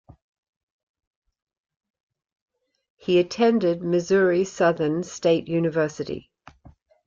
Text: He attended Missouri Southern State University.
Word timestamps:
He 2.97 3.19
attended 3.19 3.83
Missouri 3.83 4.43
Southern 4.45 5.03
State 5.03 5.47
University. 5.47 6.31